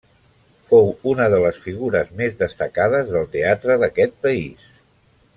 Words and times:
Fou 0.69 0.87
una 1.11 1.25
de 1.33 1.41
les 1.43 1.59
figures 1.65 2.09
més 2.21 2.39
destacades 2.39 3.11
del 3.17 3.27
teatre 3.35 3.75
d'aquest 3.83 4.17
país. 4.27 4.65